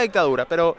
[0.00, 0.76] una dictadura, pero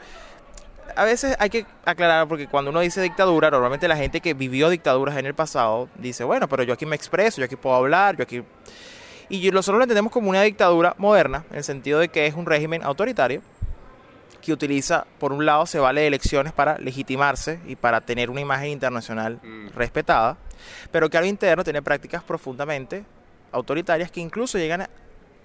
[0.95, 4.69] a veces hay que aclarar porque cuando uno dice dictadura, normalmente la gente que vivió
[4.69, 8.17] dictaduras en el pasado dice, bueno, pero yo aquí me expreso, yo aquí puedo hablar,
[8.17, 8.43] yo aquí...
[9.29, 12.45] Y nosotros lo entendemos como una dictadura moderna, en el sentido de que es un
[12.45, 13.41] régimen autoritario
[14.41, 18.41] que utiliza, por un lado, se vale de elecciones para legitimarse y para tener una
[18.41, 19.69] imagen internacional mm.
[19.75, 20.35] respetada,
[20.89, 23.05] pero que a lo interno tiene prácticas profundamente
[23.51, 24.87] autoritarias que incluso llegan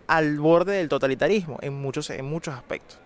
[0.06, 2.98] al borde del totalitarismo en muchos, en muchos aspectos.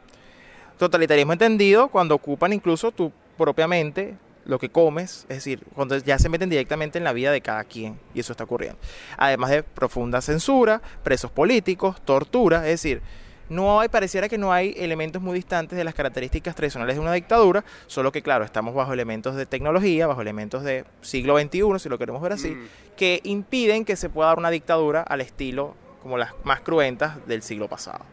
[0.80, 4.16] Totalitarismo entendido cuando ocupan incluso tu propiamente
[4.46, 7.64] lo que comes, es decir, cuando ya se meten directamente en la vida de cada
[7.64, 8.78] quien, y eso está ocurriendo.
[9.18, 13.02] Además de profunda censura, presos políticos, tortura, es decir,
[13.50, 17.12] no hay, pareciera que no hay elementos muy distantes de las características tradicionales de una
[17.12, 21.90] dictadura, solo que claro, estamos bajo elementos de tecnología, bajo elementos de siglo XXI, si
[21.90, 22.68] lo queremos ver así, mm.
[22.96, 27.42] que impiden que se pueda dar una dictadura al estilo como las más cruentas del
[27.42, 28.06] siglo pasado.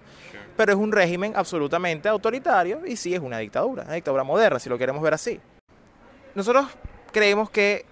[0.58, 4.70] Pero es un régimen absolutamente autoritario y sí es una dictadura, una dictadura moderna, si
[4.70, 5.40] lo queremos ver así.
[6.36, 6.66] Nosotros
[7.12, 7.86] creemos que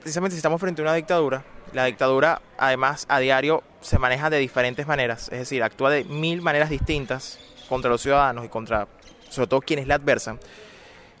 [0.00, 4.38] precisamente si estamos frente a una dictadura, la dictadura, además, a diario se maneja de
[4.38, 8.88] diferentes maneras, es decir, actúa de mil maneras distintas contra los ciudadanos y contra,
[9.28, 10.40] sobre todo, quienes la adversan.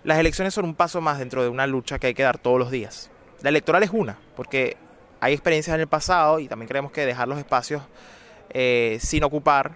[0.02, 2.58] Las elecciones son un paso más dentro de una lucha que hay que dar todos
[2.58, 3.10] los días.
[3.42, 4.76] La electoral es una, porque
[5.20, 7.82] hay experiencias en el pasado y también creemos que dejar los espacios
[8.48, 9.72] eh, sin ocupar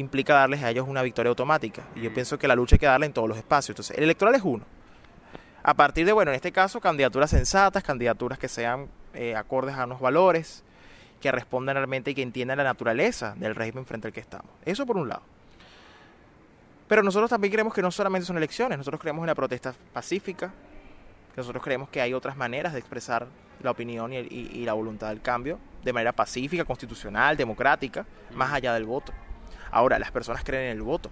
[0.00, 1.82] implica darles a ellos una victoria automática.
[1.94, 3.70] Y yo pienso que la lucha hay que darla en todos los espacios.
[3.70, 4.64] Entonces, el electoral es uno.
[5.62, 9.84] A partir de, bueno, en este caso, candidaturas sensatas, candidaturas que sean eh, acordes a
[9.84, 10.64] unos valores,
[11.20, 14.50] que respondan realmente y que entiendan la naturaleza del régimen frente al que estamos.
[14.64, 15.22] Eso por un lado.
[16.86, 20.52] Pero nosotros también creemos que no solamente son elecciones, nosotros creemos en la protesta pacífica,
[21.36, 23.26] nosotros creemos que hay otras maneras de expresar
[23.62, 28.84] la opinión y, la voluntad del cambio de manera pacífica, constitucional, democrática, más allá del
[28.84, 29.12] voto.
[29.70, 31.10] Ahora, las personas creen en el voto,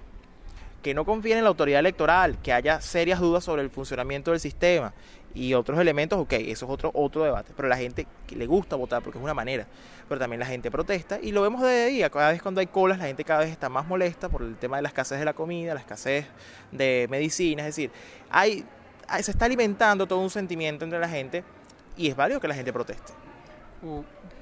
[0.82, 4.40] que no confíen en la autoridad electoral, que haya serias dudas sobre el funcionamiento del
[4.40, 4.92] sistema
[5.36, 7.52] y otros elementos, ok, eso es otro, otro debate.
[7.54, 9.66] Pero la gente le gusta votar porque es una manera.
[10.08, 12.08] Pero también la gente protesta y lo vemos de día.
[12.08, 14.76] Cada vez cuando hay colas, la gente cada vez está más molesta por el tema
[14.76, 16.26] de la escasez de la comida, la escasez
[16.72, 17.62] de medicina.
[17.62, 17.90] Es decir,
[18.30, 18.64] hay,
[19.20, 21.44] se está alimentando todo un sentimiento entre la gente
[21.98, 23.12] y es válido que la gente proteste.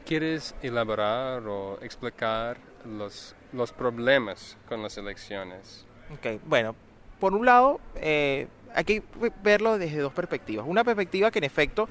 [0.07, 5.87] ¿Quieres elaborar o explicar los, los problemas con las elecciones?
[6.13, 6.75] Ok, bueno,
[7.21, 9.03] por un lado, eh, hay que
[9.43, 10.67] verlo desde dos perspectivas.
[10.69, 11.89] Una perspectiva que en efecto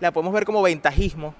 [0.00, 1.34] la podemos ver como ventajismo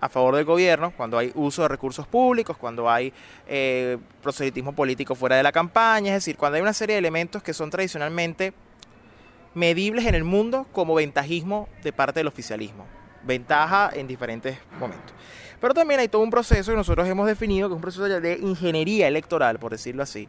[0.00, 3.12] a favor del gobierno, cuando hay uso de recursos públicos, cuando hay
[3.46, 7.42] eh, proselitismo político fuera de la campaña, es decir, cuando hay una serie de elementos
[7.42, 8.54] que son tradicionalmente
[9.54, 12.86] medibles en el mundo como ventajismo de parte del oficialismo.
[13.24, 15.12] Ventaja en diferentes momentos.
[15.60, 18.38] Pero también hay todo un proceso que nosotros hemos definido, que es un proceso de
[18.38, 20.26] ingeniería electoral, por decirlo así,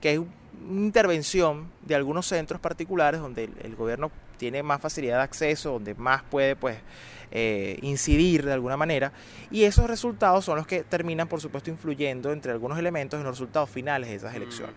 [0.00, 5.22] que es una intervención de algunos centros particulares donde el, gobierno tiene más facilidad de
[5.22, 6.78] acceso, donde más puede pues
[7.32, 9.12] eh, incidir de alguna manera.
[9.50, 13.34] Y esos resultados son los que terminan por supuesto influyendo entre algunos elementos en los
[13.34, 14.76] resultados finales de esas elecciones.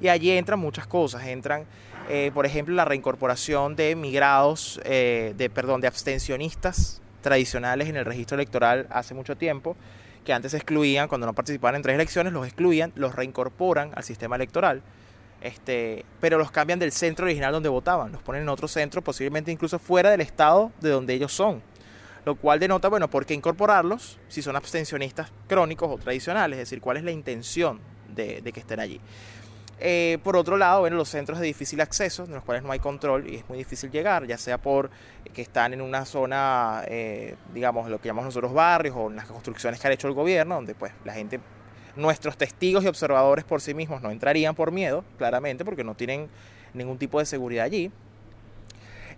[0.00, 1.66] Y allí entran muchas cosas, entran
[2.08, 8.04] eh, por ejemplo la reincorporación de migrados, eh, de perdón, de abstencionistas tradicionales en el
[8.04, 9.76] registro electoral hace mucho tiempo
[10.24, 14.36] que antes excluían cuando no participaban en tres elecciones, los excluían, los reincorporan al sistema
[14.36, 14.82] electoral
[15.42, 19.50] este, pero los cambian del centro original donde votaban, los ponen en otro centro, posiblemente
[19.50, 21.62] incluso fuera del estado de donde ellos son.
[22.24, 26.58] Lo cual denota, bueno, ¿por qué incorporarlos si son abstencionistas crónicos o tradicionales?
[26.58, 27.80] Es decir, ¿cuál es la intención
[28.14, 29.00] de, que estén allí?
[29.84, 32.78] Eh, por otro lado, bueno, los centros de difícil acceso, en los cuales no hay
[32.78, 34.90] control y es muy difícil llegar, ya sea por
[35.34, 39.26] que están en una zona, eh, digamos, lo que llamamos nosotros barrios o en las
[39.26, 41.40] construcciones que ha hecho el gobierno, donde pues la gente
[41.96, 46.28] Nuestros testigos y observadores por sí mismos no entrarían por miedo, claramente, porque no tienen
[46.72, 47.90] ningún tipo de seguridad allí.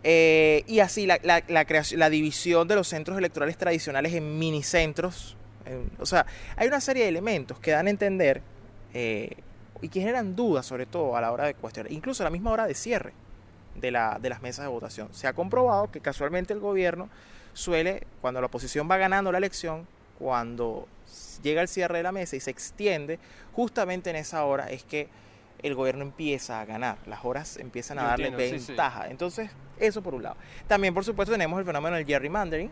[0.02, 1.18] Eh, y así la,
[1.66, 5.36] creación, la división de los centros electorales tradicionales en minicentros.
[6.00, 6.26] o sea,
[6.56, 8.42] hay una serie de elementos que dan a entender
[9.84, 12.50] y que generan dudas, sobre todo a la hora de cuestionar, incluso a la misma
[12.50, 13.12] hora de cierre
[13.74, 15.08] de, la, de las mesas de votación.
[15.12, 17.10] Se ha comprobado que casualmente el gobierno
[17.52, 19.86] suele, cuando la oposición va ganando la elección,
[20.18, 20.88] cuando
[21.42, 23.18] llega el cierre de la mesa y se extiende,
[23.52, 25.08] justamente en esa hora es que
[25.62, 29.08] el gobierno empieza a ganar, las horas empiezan a darle ventaja.
[29.10, 30.36] Entonces, eso por un lado.
[30.66, 32.70] También, por supuesto, tenemos el fenómeno del gerrymandering,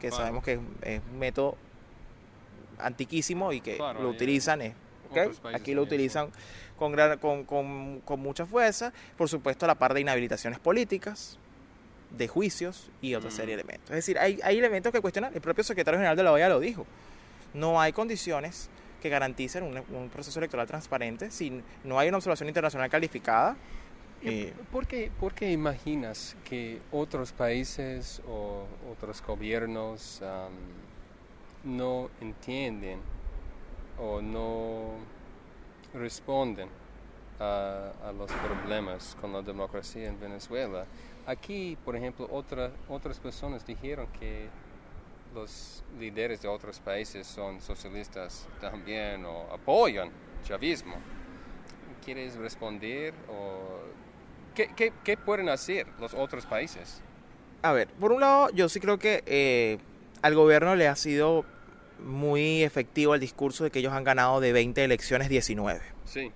[0.00, 1.58] que sabemos que es, un método
[2.78, 4.62] antiquísimo y que lo utilizan.
[5.54, 6.30] Aquí lo utilizan
[6.76, 6.94] con,
[7.44, 8.92] con, con, mucha fuerza.
[9.16, 11.38] Por supuesto, la par de inhabilitaciones políticas,
[12.10, 13.90] de juicios y otra serie de elementos.
[13.90, 15.34] Es decir, hay, hay elementos que cuestionan.
[15.34, 16.86] El propio secretario general de la OEA lo dijo
[17.54, 18.68] no hay condiciones
[19.02, 21.30] que garanticen un, un proceso electoral transparente.
[21.30, 23.56] Si no hay una observación internacional calificada,
[24.22, 30.20] eh, ¿Por, qué, ¿Por, qué, imaginas que otros países o otros gobiernos
[31.62, 32.98] no entienden
[34.00, 34.96] o no
[35.94, 36.68] responden
[37.40, 40.84] a, los problemas con la democracia en Venezuela?
[41.26, 44.48] Aquí, por ejemplo, otra, otras personas dijeron que
[45.34, 50.10] los líderes de otros países son socialistas también o apoyan
[50.44, 50.96] chavismo.
[52.04, 53.78] ¿Quieres responder o
[54.58, 57.00] ¿Qué, pueden hacer los otros países?
[57.62, 59.78] A ver, por un lado, yo sí creo que eh,
[60.22, 61.44] al gobierno le ha sido
[62.00, 65.80] muy efectivo el discurso de que ellos han ganado de 20 elecciones 19.
[66.04, 66.32] Sí.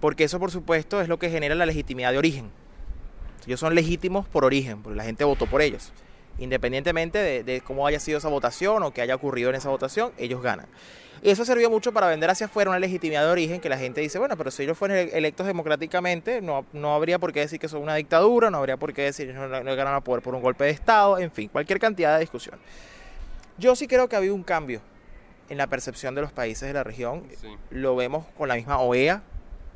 [0.00, 2.50] Porque eso, por supuesto, es lo que genera la legitimidad de origen.
[3.46, 5.92] Ellos son legítimos por origen, porque la gente votó por ellos.
[6.38, 10.12] Independientemente de, de cómo haya sido esa votación o qué haya ocurrido en esa votación,
[10.18, 10.66] ellos ganan.
[11.24, 14.02] Y eso sirvió mucho para vender hacia afuera una legitimidad de origen que la gente
[14.02, 17.66] dice, bueno, pero si ellos fueron electos democráticamente, no, no habría por qué decir que
[17.66, 20.34] son una dictadura, no habría por qué decir que no, no ganan a poder por
[20.34, 22.58] un golpe de Estado, en fin, cualquier cantidad de discusión.
[23.58, 24.80] Yo sí creo que ha habido un cambio
[25.48, 27.24] en la percepción de los países de la región.
[27.70, 29.22] Lo vemos con la misma OEA,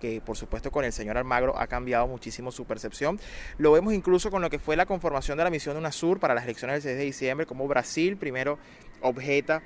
[0.01, 3.21] que por supuesto con el señor Almagro ha cambiado muchísimo su percepción.
[3.59, 6.35] Lo vemos incluso con lo que fue la conformación de la misión de UNASUR para
[6.35, 8.59] las elecciones del 6 de diciembre, como Brasil primero
[9.01, 9.63] objeta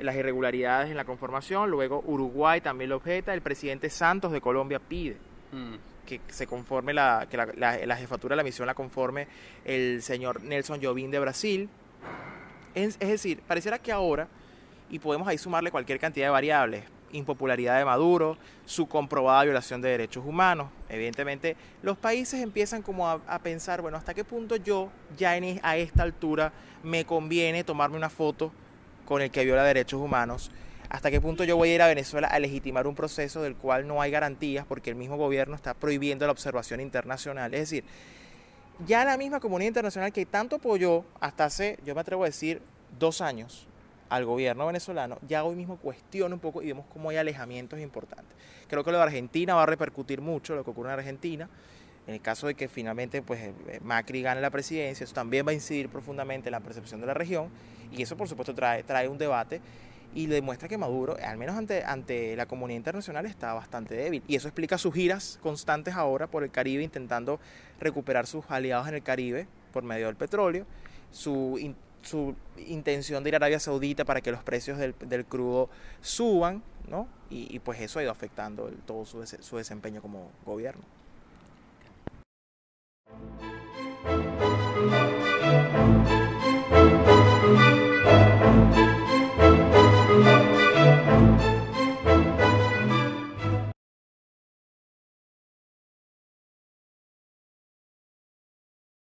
[0.00, 4.80] las irregularidades en la conformación, luego Uruguay también lo objeta, el presidente Santos de Colombia
[4.80, 5.16] pide
[5.52, 6.06] mm.
[6.06, 9.28] que se conforme la, que la, jefatura de la misión la conforme
[9.64, 11.68] el señor Nelson Jobim de Brasil.
[12.74, 14.28] Es, decir, pareciera que ahora,
[14.90, 18.36] y podemos ahí sumarle cualquier cantidad de variables, impopularidad de Maduro,
[18.66, 20.68] su comprobada violación de derechos humanos.
[20.88, 25.60] Evidentemente, los países empiezan como a, a pensar, bueno, ¿hasta qué punto yo ya en,
[25.62, 28.52] a esta altura me conviene tomarme una foto
[29.04, 30.50] con el que viola derechos humanos,
[30.88, 33.86] hasta qué punto yo voy a ir a Venezuela a legitimar un proceso del cual
[33.86, 37.52] no hay garantías porque el mismo gobierno está prohibiendo la observación internacional.
[37.54, 37.84] Es decir,
[38.86, 42.60] ya la misma comunidad internacional que tanto apoyó hasta hace, yo me atrevo a decir,
[42.98, 43.66] dos años
[44.08, 48.36] al gobierno venezolano, ya hoy mismo cuestiona un poco y vemos cómo hay alejamientos importantes.
[48.68, 51.48] Creo que lo de Argentina va a repercutir mucho, lo que ocurre en Argentina.
[52.06, 55.52] En el caso de que finalmente pues, eh, Macri gane la presidencia, eso también va
[55.52, 57.48] a incidir profundamente en la percepción de la región
[57.90, 59.62] y eso por supuesto trae, trae un debate
[60.14, 64.22] y demuestra que Maduro, al menos ante, ante la comunidad internacional, está bastante débil.
[64.28, 67.40] Y eso explica sus giras constantes ahora por el Caribe, intentando
[67.84, 70.66] recuperar sus aliados en el Caribe por medio del petróleo,
[71.12, 72.34] su, su
[72.66, 75.70] intención de ir a Arabia Saudita para que los precios del, del crudo
[76.00, 77.06] suban, ¿no?
[77.30, 80.84] Y, pues eso ha ido afectando todo su, su desempeño como gobierno.